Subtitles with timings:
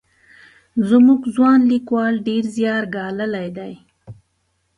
[0.89, 3.73] زموږ ځوان لیکوال ډېر زیار ګاللی دی.